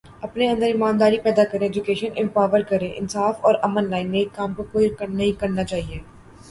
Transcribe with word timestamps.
اپنے 0.23 0.47
اندر 0.49 0.65
ایمانداری 0.67 1.17
پیدا 1.23 1.43
کریں، 1.51 1.67
ایجوکیشن 1.67 2.11
امپروو 2.21 2.63
کریں، 2.69 2.89
انصاف 2.93 3.45
اور 3.45 3.55
امن 3.67 3.89
لائیں، 3.91 4.05
نیک 4.13 4.35
کام 4.35 4.53
تو 4.57 4.63
کوئی 4.71 4.89
کرنا 4.99 5.15
نہیں 5.17 5.39